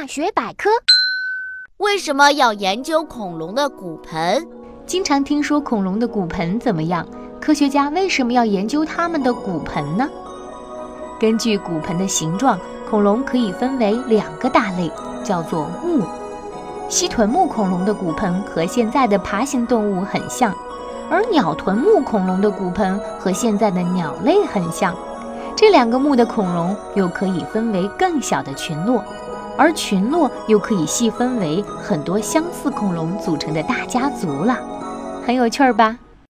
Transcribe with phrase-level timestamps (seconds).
[0.00, 0.70] 大学百科：
[1.78, 4.46] 为什么要研究恐龙的骨盆？
[4.86, 7.04] 经常听说恐龙的骨盆怎么样？
[7.40, 10.08] 科学家为什么要研究它们的骨盆呢？
[11.18, 12.56] 根据骨盆的形状，
[12.88, 14.88] 恐龙可以分为两个大类，
[15.24, 16.04] 叫做目。
[16.88, 20.54] 蜥臀目恐龙的骨盆和现在的爬行动物很像，
[21.10, 24.94] 而鸟臀目恐龙的骨盆和现在的鸟类很像。
[25.56, 29.02] 这两个目的恐龙又可以分为更小的群落，
[29.58, 34.56] 而群落又可以细分为很多相似恐龙组成的大家族了，
[35.26, 35.98] 很有趣儿吧？